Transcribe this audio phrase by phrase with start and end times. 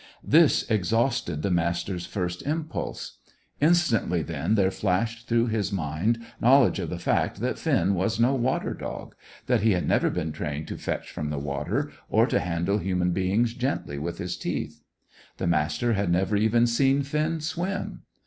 [0.25, 3.19] This exhausted the Master's first impulse.
[3.59, 8.33] Instantly then there flashed through his mind knowledge of the fact that Finn was no
[8.33, 9.13] water dog;
[9.45, 13.11] that he had never been trained to fetch from the water, or to handle human
[13.11, 14.81] beings gently with his teeth.
[15.37, 18.01] The Master had never even seen Finn swim.